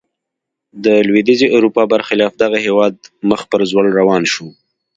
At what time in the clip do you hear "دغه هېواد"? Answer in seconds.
2.43-2.95